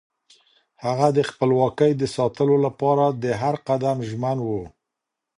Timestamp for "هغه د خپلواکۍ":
0.83-1.91